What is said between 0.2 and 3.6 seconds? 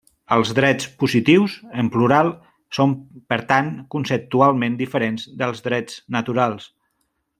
Els drets positius, en plural, són per